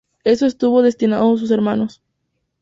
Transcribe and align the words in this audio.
Eso 0.23 0.47
estuvo 0.47 0.81
destinado 0.81 1.31
a 1.31 1.37
sus 1.37 1.51
hermanos. 1.51 2.01